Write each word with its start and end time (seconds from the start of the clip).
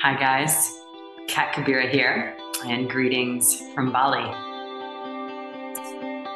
Hi, 0.00 0.16
guys. 0.16 0.80
Kat 1.26 1.52
Kabira 1.52 1.90
here, 1.90 2.36
and 2.64 2.88
greetings 2.88 3.60
from 3.74 3.90
Bali. 3.90 4.32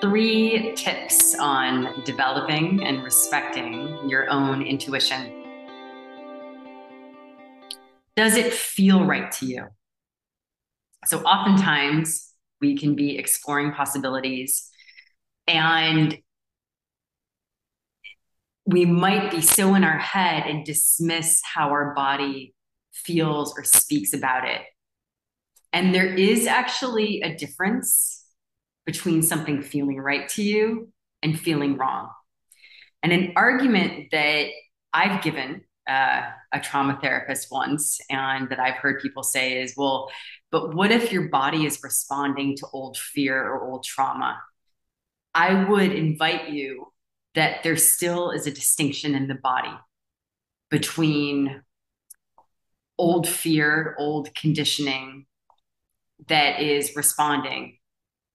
Three 0.00 0.72
tips 0.74 1.34
on 1.38 2.02
developing 2.06 2.82
and 2.82 3.04
respecting 3.04 4.08
your 4.08 4.30
own 4.30 4.62
intuition. 4.62 5.44
Does 8.16 8.36
it 8.36 8.50
feel 8.54 9.04
right 9.04 9.30
to 9.32 9.44
you? 9.44 9.66
So, 11.04 11.20
oftentimes, 11.20 12.32
we 12.62 12.78
can 12.78 12.94
be 12.94 13.18
exploring 13.18 13.72
possibilities 13.72 14.70
and 15.46 16.16
we 18.64 18.86
might 18.86 19.30
be 19.30 19.42
so 19.42 19.74
in 19.74 19.84
our 19.84 19.98
head 19.98 20.44
and 20.46 20.64
dismiss 20.64 21.42
how 21.44 21.68
our 21.68 21.92
body 21.92 22.54
feels 23.04 23.54
or 23.56 23.64
speaks 23.64 24.12
about 24.12 24.48
it. 24.48 24.62
And 25.72 25.94
there 25.94 26.12
is 26.12 26.46
actually 26.46 27.22
a 27.22 27.36
difference 27.36 28.24
between 28.86 29.22
something 29.22 29.62
feeling 29.62 29.98
right 29.98 30.28
to 30.30 30.42
you 30.42 30.92
and 31.22 31.38
feeling 31.38 31.76
wrong. 31.76 32.10
And 33.02 33.12
an 33.12 33.32
argument 33.36 34.08
that 34.10 34.48
I've 34.92 35.22
given 35.22 35.62
uh, 35.88 36.22
a 36.52 36.60
trauma 36.60 36.98
therapist 37.00 37.48
once 37.50 38.00
and 38.10 38.48
that 38.50 38.58
I've 38.58 38.76
heard 38.76 39.00
people 39.00 39.22
say 39.22 39.60
is, 39.60 39.74
well, 39.76 40.10
but 40.50 40.74
what 40.74 40.90
if 40.90 41.12
your 41.12 41.28
body 41.28 41.66
is 41.66 41.80
responding 41.82 42.56
to 42.56 42.66
old 42.72 42.96
fear 42.96 43.42
or 43.42 43.62
old 43.62 43.84
trauma? 43.84 44.40
I 45.34 45.64
would 45.64 45.92
invite 45.92 46.50
you 46.50 46.92
that 47.34 47.62
there 47.62 47.76
still 47.76 48.30
is 48.30 48.46
a 48.46 48.50
distinction 48.50 49.14
in 49.14 49.28
the 49.28 49.36
body 49.36 49.72
between 50.70 51.62
old 53.00 53.26
fear, 53.26 53.96
old 53.98 54.32
conditioning 54.34 55.24
that 56.28 56.60
is 56.60 56.94
responding 56.94 57.78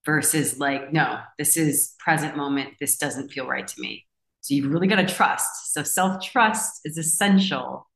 versus 0.06 0.60
like, 0.60 0.92
no, 0.92 1.20
this 1.38 1.56
is 1.56 1.94
present 2.00 2.36
moment. 2.36 2.74
This 2.80 2.98
doesn't 2.98 3.30
feel 3.30 3.48
right 3.48 3.68
to 3.68 3.82
me. 3.82 4.06
So 4.42 4.56
you've 4.56 4.72
really 4.72 4.88
got 4.88 4.96
to 4.98 5.06
trust. 5.06 5.74
So 5.74 5.84
self 5.84 6.24
trust 6.24 6.82
is 6.84 6.98
essential 6.98 7.88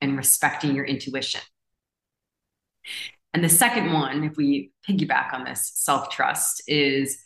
in 0.00 0.16
respecting 0.16 0.76
your 0.76 0.84
intuition. 0.84 1.40
And 3.34 3.42
the 3.42 3.48
second 3.48 3.92
one, 3.92 4.22
if 4.22 4.36
we 4.36 4.70
piggyback 4.88 5.34
on 5.34 5.44
this 5.44 5.72
self 5.74 6.08
trust, 6.10 6.62
is 6.68 7.18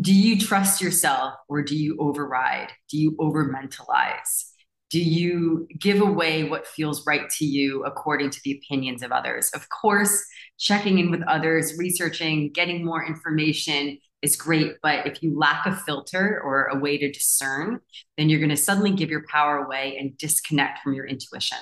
do 0.00 0.14
you 0.14 0.40
trust 0.40 0.80
yourself 0.80 1.34
or 1.48 1.62
do 1.62 1.76
you 1.76 1.96
override? 1.98 2.72
Do 2.88 2.98
you 2.98 3.16
over 3.18 3.52
mentalize? 3.52 4.52
Do 4.90 5.00
you 5.00 5.68
give 5.78 6.00
away 6.00 6.44
what 6.44 6.66
feels 6.66 7.06
right 7.06 7.28
to 7.30 7.44
you 7.44 7.84
according 7.84 8.30
to 8.30 8.40
the 8.42 8.52
opinions 8.52 9.02
of 9.02 9.12
others? 9.12 9.50
Of 9.50 9.68
course, 9.68 10.24
checking 10.58 10.98
in 10.98 11.10
with 11.10 11.22
others, 11.28 11.76
researching, 11.78 12.50
getting 12.52 12.84
more 12.84 13.04
information 13.04 13.98
is 14.22 14.34
great. 14.34 14.76
But 14.82 15.06
if 15.06 15.22
you 15.22 15.38
lack 15.38 15.66
a 15.66 15.76
filter 15.76 16.40
or 16.42 16.66
a 16.66 16.78
way 16.78 16.96
to 16.98 17.12
discern, 17.12 17.80
then 18.16 18.30
you're 18.30 18.40
going 18.40 18.48
to 18.48 18.56
suddenly 18.56 18.92
give 18.92 19.10
your 19.10 19.24
power 19.30 19.58
away 19.58 19.96
and 19.98 20.16
disconnect 20.16 20.80
from 20.80 20.94
your 20.94 21.06
intuition. 21.06 21.58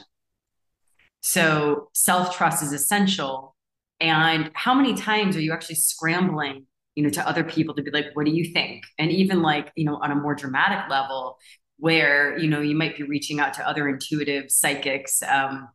So 1.20 1.88
self 1.94 2.36
trust 2.36 2.62
is 2.62 2.72
essential. 2.72 3.56
And 3.98 4.52
how 4.54 4.74
many 4.74 4.94
times 4.94 5.36
are 5.36 5.40
you 5.40 5.52
actually 5.52 5.76
scrambling? 5.76 6.66
you 6.96 7.02
know 7.02 7.10
to 7.10 7.28
other 7.28 7.44
people 7.44 7.74
to 7.74 7.82
be 7.82 7.90
like 7.90 8.06
what 8.14 8.24
do 8.24 8.32
you 8.32 8.52
think 8.52 8.84
and 8.98 9.12
even 9.12 9.42
like 9.42 9.70
you 9.76 9.84
know 9.84 9.96
on 9.96 10.10
a 10.10 10.14
more 10.14 10.34
dramatic 10.34 10.90
level 10.90 11.38
where 11.78 12.38
you 12.38 12.48
know 12.48 12.60
you 12.60 12.76
might 12.76 12.96
be 12.96 13.02
reaching 13.02 13.40
out 13.40 13.54
to 13.54 13.68
other 13.68 13.88
intuitive 13.88 14.50
psychics 14.50 15.22
um, 15.22 15.68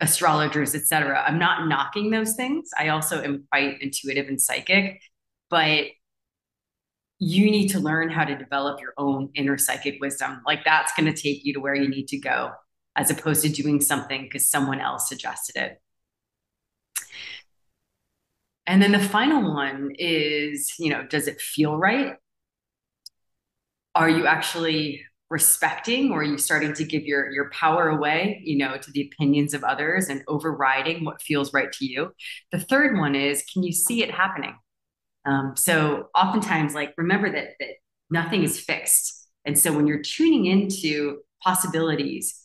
astrologers 0.00 0.74
etc 0.74 1.24
i'm 1.26 1.38
not 1.38 1.68
knocking 1.68 2.10
those 2.10 2.34
things. 2.34 2.70
I 2.78 2.88
also 2.88 3.22
am 3.22 3.44
quite 3.50 3.80
intuitive 3.80 4.28
and 4.28 4.40
psychic 4.40 5.00
but 5.48 5.86
you 7.18 7.50
need 7.50 7.68
to 7.68 7.80
learn 7.80 8.10
how 8.10 8.24
to 8.24 8.36
develop 8.36 8.80
your 8.80 8.92
own 8.98 9.30
inner 9.34 9.56
psychic 9.56 9.98
wisdom. 10.00 10.42
Like 10.44 10.64
that's 10.64 10.92
going 10.94 11.12
to 11.12 11.18
take 11.18 11.44
you 11.44 11.54
to 11.54 11.60
where 11.60 11.74
you 11.74 11.88
need 11.88 12.08
to 12.08 12.18
go 12.18 12.52
as 12.94 13.10
opposed 13.10 13.42
to 13.42 13.48
doing 13.48 13.80
something 13.80 14.22
because 14.22 14.50
someone 14.50 14.80
else 14.80 15.08
suggested 15.08 15.56
it. 15.56 15.80
And 18.66 18.82
then 18.82 18.92
the 18.92 19.00
final 19.00 19.54
one 19.54 19.92
is 19.96 20.72
you 20.78 20.90
know 20.90 21.06
does 21.06 21.28
it 21.28 21.40
feel 21.40 21.76
right 21.76 22.16
are 23.96 24.08
you 24.08 24.26
actually 24.26 25.02
respecting 25.28 26.12
or 26.12 26.20
are 26.20 26.24
you 26.24 26.38
starting 26.38 26.72
to 26.74 26.84
give 26.84 27.02
your 27.02 27.32
your 27.32 27.50
power 27.50 27.88
away 27.88 28.40
you 28.44 28.56
know 28.56 28.76
to 28.76 28.92
the 28.92 29.10
opinions 29.10 29.54
of 29.54 29.64
others 29.64 30.08
and 30.08 30.22
overriding 30.28 31.04
what 31.04 31.20
feels 31.20 31.52
right 31.52 31.72
to 31.72 31.86
you? 31.86 32.12
The 32.52 32.60
third 32.60 32.96
one 32.96 33.14
is 33.14 33.42
can 33.52 33.64
you 33.64 33.72
see 33.72 34.02
it 34.02 34.10
happening? 34.10 34.56
Um, 35.24 35.54
so 35.56 36.08
oftentimes 36.14 36.74
like 36.74 36.94
remember 36.96 37.32
that 37.32 37.54
that 37.58 37.70
nothing 38.10 38.44
is 38.44 38.60
fixed. 38.60 39.28
And 39.44 39.58
so 39.58 39.72
when 39.72 39.86
you're 39.86 40.02
tuning 40.02 40.46
into 40.46 41.18
possibilities 41.42 42.40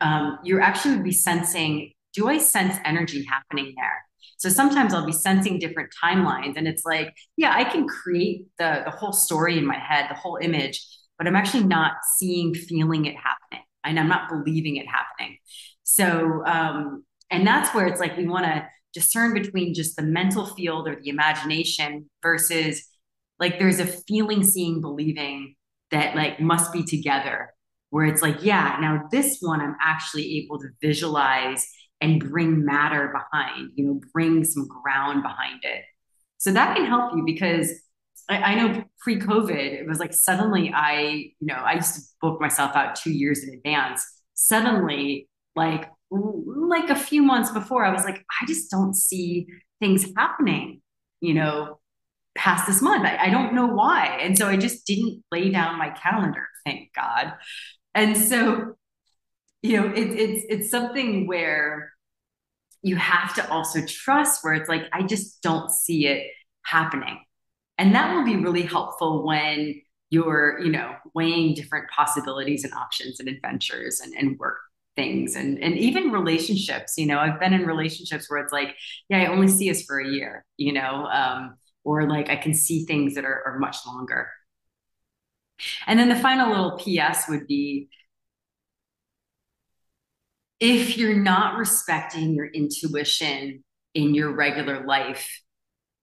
um, 0.00 0.38
you're 0.44 0.60
actually 0.60 0.98
be 1.00 1.12
sensing 1.12 1.92
do 2.12 2.28
i 2.28 2.38
sense 2.38 2.76
energy 2.84 3.24
happening 3.24 3.74
there 3.76 4.04
so 4.36 4.48
sometimes 4.48 4.94
I'll 4.94 5.06
be 5.06 5.12
sensing 5.12 5.58
different 5.58 5.90
timelines 6.02 6.56
and 6.56 6.68
it's 6.68 6.84
like, 6.84 7.14
yeah, 7.36 7.52
I 7.54 7.64
can 7.64 7.86
create 7.86 8.46
the, 8.58 8.82
the 8.84 8.90
whole 8.90 9.12
story 9.12 9.58
in 9.58 9.66
my 9.66 9.78
head, 9.78 10.06
the 10.08 10.14
whole 10.14 10.38
image, 10.40 10.86
but 11.18 11.26
I'm 11.26 11.36
actually 11.36 11.64
not 11.64 11.92
seeing, 12.16 12.54
feeling 12.54 13.06
it 13.06 13.16
happening. 13.16 13.64
And 13.84 13.98
I'm 13.98 14.08
not 14.08 14.28
believing 14.28 14.76
it 14.76 14.86
happening. 14.86 15.38
So, 15.82 16.44
um, 16.46 17.04
and 17.30 17.46
that's 17.46 17.74
where 17.74 17.86
it's 17.86 18.00
like 18.00 18.16
we 18.16 18.26
want 18.26 18.44
to 18.44 18.66
discern 18.92 19.34
between 19.34 19.74
just 19.74 19.96
the 19.96 20.02
mental 20.02 20.46
field 20.46 20.88
or 20.88 21.00
the 21.00 21.08
imagination 21.08 22.08
versus 22.22 22.82
like 23.38 23.58
there's 23.58 23.80
a 23.80 23.86
feeling, 23.86 24.44
seeing, 24.44 24.80
believing 24.80 25.54
that 25.90 26.14
like 26.14 26.40
must 26.40 26.72
be 26.72 26.82
together 26.82 27.50
where 27.90 28.04
it's 28.04 28.22
like, 28.22 28.42
yeah, 28.42 28.76
now 28.80 29.04
this 29.10 29.38
one 29.40 29.60
I'm 29.60 29.76
actually 29.80 30.38
able 30.38 30.58
to 30.58 30.68
visualize 30.80 31.66
and 32.00 32.20
bring 32.20 32.64
matter 32.64 33.12
behind, 33.12 33.70
you 33.74 33.84
know, 33.84 34.00
bring 34.12 34.44
some 34.44 34.68
ground 34.68 35.22
behind 35.22 35.60
it. 35.64 35.84
So 36.38 36.52
that 36.52 36.76
can 36.76 36.86
help 36.86 37.14
you 37.16 37.24
because 37.24 37.72
I, 38.28 38.36
I 38.36 38.54
know 38.54 38.84
pre 39.00 39.18
COVID, 39.18 39.50
it 39.50 39.86
was 39.86 39.98
like 39.98 40.12
suddenly 40.12 40.72
I, 40.74 41.00
you 41.00 41.46
know, 41.46 41.54
I 41.54 41.74
used 41.74 41.94
to 41.94 42.00
book 42.20 42.40
myself 42.40 42.76
out 42.76 42.96
two 42.96 43.10
years 43.10 43.42
in 43.42 43.54
advance. 43.54 44.06
Suddenly, 44.34 45.28
like, 45.56 45.90
like 46.10 46.90
a 46.90 46.94
few 46.94 47.22
months 47.22 47.50
before, 47.50 47.84
I 47.84 47.92
was 47.92 48.04
like, 48.04 48.24
I 48.40 48.46
just 48.46 48.70
don't 48.70 48.94
see 48.94 49.48
things 49.80 50.06
happening, 50.16 50.80
you 51.20 51.34
know, 51.34 51.80
past 52.36 52.66
this 52.66 52.80
month. 52.80 53.04
I, 53.04 53.16
I 53.16 53.30
don't 53.30 53.54
know 53.54 53.66
why. 53.66 54.18
And 54.22 54.38
so 54.38 54.46
I 54.46 54.56
just 54.56 54.86
didn't 54.86 55.24
lay 55.32 55.50
down 55.50 55.78
my 55.78 55.90
calendar, 55.90 56.46
thank 56.64 56.92
God. 56.94 57.34
And 57.94 58.16
so 58.16 58.76
you 59.62 59.80
know 59.80 59.88
it, 59.88 60.08
it's 60.10 60.46
it's 60.48 60.70
something 60.70 61.26
where 61.26 61.92
you 62.82 62.96
have 62.96 63.34
to 63.34 63.50
also 63.50 63.84
trust 63.86 64.44
where 64.44 64.54
it's 64.54 64.68
like 64.68 64.84
i 64.92 65.02
just 65.02 65.42
don't 65.42 65.70
see 65.70 66.06
it 66.06 66.28
happening. 66.68 67.18
And 67.78 67.94
that 67.94 68.14
will 68.14 68.24
be 68.24 68.36
really 68.36 68.62
helpful 68.62 69.24
when 69.24 69.80
you're 70.10 70.58
you 70.60 70.70
know 70.72 70.94
weighing 71.14 71.54
different 71.54 71.90
possibilities 71.90 72.64
and 72.64 72.72
options 72.72 73.20
and 73.20 73.28
adventures 73.28 74.00
and, 74.00 74.14
and 74.14 74.38
work 74.38 74.56
things 74.96 75.36
and 75.36 75.62
and 75.62 75.76
even 75.76 76.10
relationships. 76.10 76.94
You 76.96 77.06
know 77.06 77.18
i've 77.18 77.38
been 77.38 77.52
in 77.52 77.66
relationships 77.66 78.30
where 78.30 78.40
it's 78.42 78.52
like 78.52 78.74
yeah 79.08 79.18
i 79.18 79.26
only 79.26 79.48
see 79.48 79.70
us 79.70 79.82
for 79.82 80.00
a 80.00 80.08
year 80.08 80.44
you 80.56 80.72
know 80.72 81.06
um, 81.06 81.56
or 81.84 82.08
like 82.08 82.30
i 82.30 82.36
can 82.36 82.54
see 82.54 82.84
things 82.84 83.14
that 83.14 83.24
are, 83.24 83.42
are 83.46 83.58
much 83.58 83.76
longer. 83.86 84.28
And 85.86 85.98
then 85.98 86.08
the 86.08 86.16
final 86.16 86.50
little 86.50 86.78
ps 86.78 87.28
would 87.28 87.46
be 87.46 87.90
if 90.60 90.96
you're 90.96 91.14
not 91.14 91.56
respecting 91.56 92.34
your 92.34 92.46
intuition 92.46 93.62
in 93.94 94.14
your 94.14 94.34
regular 94.34 94.84
life, 94.84 95.40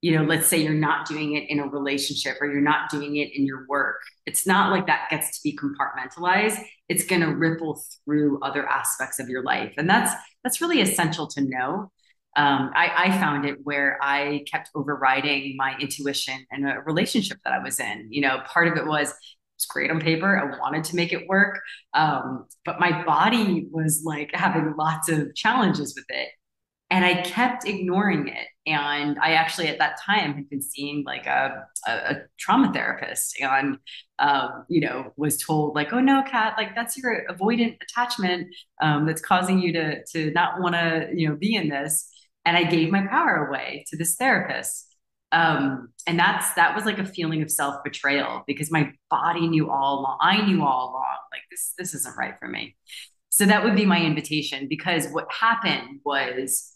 you 0.01 0.15
know, 0.17 0.23
let's 0.23 0.47
say 0.47 0.61
you're 0.61 0.73
not 0.73 1.07
doing 1.07 1.33
it 1.35 1.49
in 1.49 1.59
a 1.59 1.67
relationship 1.67 2.37
or 2.39 2.51
you're 2.51 2.61
not 2.61 2.89
doing 2.89 3.15
it 3.17 3.35
in 3.35 3.45
your 3.45 3.65
work, 3.67 4.01
it's 4.25 4.45
not 4.45 4.71
like 4.71 4.87
that 4.87 5.07
gets 5.09 5.37
to 5.37 5.43
be 5.43 5.57
compartmentalized. 5.57 6.59
It's 6.87 7.05
going 7.05 7.21
to 7.21 7.35
ripple 7.35 7.81
through 8.05 8.39
other 8.41 8.67
aspects 8.67 9.19
of 9.19 9.29
your 9.29 9.43
life. 9.43 9.73
And 9.77 9.89
that's 9.89 10.13
that's 10.43 10.61
really 10.61 10.81
essential 10.81 11.27
to 11.29 11.41
know. 11.41 11.91
Um, 12.37 12.71
I, 12.75 12.91
I, 13.05 13.11
found 13.17 13.45
it 13.45 13.59
where 13.63 13.97
I 14.01 14.43
kept 14.51 14.69
overriding 14.75 15.55
my 15.55 15.73
intuition 15.79 16.45
in 16.51 16.65
a 16.65 16.81
relationship 16.81 17.37
that 17.45 17.53
I 17.53 17.59
was 17.63 17.79
in. 17.79 18.09
You 18.11 18.21
know, 18.21 18.41
part 18.45 18.67
of 18.67 18.75
it 18.75 18.85
was 18.85 19.13
was 19.57 19.65
great 19.65 19.91
on 19.91 19.99
paper. 19.99 20.37
I 20.37 20.57
wanted 20.59 20.83
to 20.85 20.95
make 20.95 21.13
it 21.13 21.27
work. 21.27 21.59
Um, 21.93 22.45
but 22.65 22.79
my 22.79 23.03
body 23.03 23.67
was 23.71 24.03
like 24.05 24.31
having 24.33 24.75
lots 24.77 25.09
of 25.09 25.33
challenges 25.35 25.95
with 25.95 26.05
it. 26.09 26.29
And 26.91 27.03
I 27.03 27.23
kept 27.23 27.67
ignoring 27.67 28.27
it. 28.27 28.47
And 28.67 29.17
I 29.19 29.31
actually 29.33 29.67
at 29.67 29.79
that 29.79 29.99
time 29.99 30.35
had 30.35 30.49
been 30.49 30.61
seeing 30.61 31.03
like 31.05 31.25
a, 31.25 31.65
a, 31.87 31.91
a 31.91 32.15
trauma 32.37 32.71
therapist 32.71 33.39
and, 33.41 33.79
um, 34.19 34.65
you 34.69 34.81
know, 34.81 35.11
was 35.17 35.37
told 35.37 35.75
like, 35.75 35.93
oh 35.93 35.99
no, 35.99 36.23
Kat, 36.23 36.53
like 36.57 36.75
that's 36.75 36.95
your 36.95 37.25
avoidant 37.29 37.77
attachment 37.81 38.47
um, 38.81 39.07
that's 39.07 39.21
causing 39.21 39.59
you 39.59 39.73
to, 39.73 40.05
to 40.05 40.31
not 40.31 40.61
want 40.61 40.75
to, 40.75 41.09
you 41.13 41.27
know, 41.27 41.35
be 41.35 41.55
in 41.55 41.69
this. 41.69 42.07
And 42.45 42.55
I 42.55 42.63
gave 42.63 42.91
my 42.91 43.07
power 43.07 43.47
away 43.47 43.85
to 43.89 43.97
this 43.97 44.15
therapist. 44.15 44.94
Um, 45.31 45.89
and 46.07 46.17
that's, 46.17 46.53
that 46.53 46.75
was 46.75 46.85
like 46.85 46.99
a 46.99 47.05
feeling 47.05 47.41
of 47.41 47.51
self 47.51 47.83
betrayal 47.83 48.43
because 48.47 48.71
my 48.71 48.91
body 49.09 49.47
knew 49.47 49.69
all 49.69 49.99
along, 49.99 50.17
I 50.21 50.45
knew 50.45 50.63
all 50.63 50.91
along, 50.91 51.17
like 51.31 51.41
this, 51.51 51.73
this 51.77 51.93
isn't 51.93 52.17
right 52.17 52.35
for 52.39 52.47
me. 52.47 52.75
So 53.29 53.45
that 53.45 53.63
would 53.63 53.75
be 53.75 53.85
my 53.85 54.01
invitation 54.01 54.67
because 54.69 55.07
what 55.09 55.25
happened 55.31 55.99
was 56.05 56.71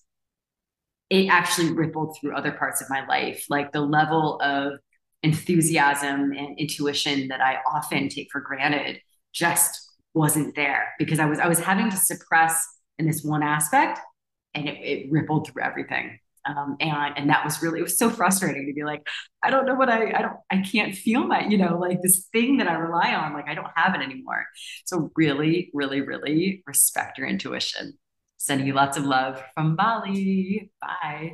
it 1.09 1.27
actually 1.29 1.71
rippled 1.71 2.17
through 2.19 2.35
other 2.35 2.51
parts 2.51 2.81
of 2.81 2.89
my 2.89 3.05
life, 3.07 3.45
like 3.49 3.71
the 3.71 3.81
level 3.81 4.39
of 4.41 4.79
enthusiasm 5.23 6.31
and 6.33 6.57
intuition 6.57 7.29
that 7.29 7.41
I 7.41 7.57
often 7.71 8.09
take 8.09 8.29
for 8.31 8.41
granted 8.41 8.99
just 9.33 9.89
wasn't 10.13 10.55
there 10.55 10.89
because 10.97 11.19
I 11.19 11.25
was 11.25 11.39
I 11.39 11.47
was 11.47 11.59
having 11.59 11.89
to 11.89 11.97
suppress 11.97 12.65
in 12.97 13.05
this 13.05 13.23
one 13.23 13.43
aspect 13.43 13.99
and 14.53 14.67
it, 14.67 14.77
it 14.81 15.11
rippled 15.11 15.47
through 15.47 15.63
everything. 15.63 16.19
Um, 16.45 16.77
and 16.79 17.17
and 17.17 17.29
that 17.29 17.43
was 17.43 17.61
really 17.61 17.79
it 17.79 17.83
was 17.83 17.97
so 17.97 18.09
frustrating 18.09 18.65
to 18.67 18.73
be 18.73 18.83
like 18.83 19.07
I 19.43 19.49
don't 19.49 19.65
know 19.65 19.75
what 19.75 19.89
I 19.89 20.11
I 20.11 20.21
don't 20.21 20.37
I 20.51 20.57
can't 20.61 20.95
feel 20.95 21.27
my 21.27 21.45
you 21.47 21.57
know 21.57 21.77
like 21.77 22.01
this 22.01 22.27
thing 22.31 22.57
that 22.57 22.67
I 22.67 22.73
rely 22.73 23.13
on 23.13 23.33
like 23.33 23.47
I 23.47 23.55
don't 23.55 23.67
have 23.75 23.95
it 23.95 24.01
anymore. 24.01 24.45
So 24.85 25.11
really 25.15 25.69
really 25.73 26.01
really 26.01 26.63
respect 26.65 27.17
your 27.17 27.27
intuition. 27.27 27.97
Sending 28.37 28.67
you 28.67 28.73
lots 28.73 28.97
of 28.97 29.03
love 29.05 29.43
from 29.53 29.75
Bali. 29.75 30.71
Bye. 30.81 31.33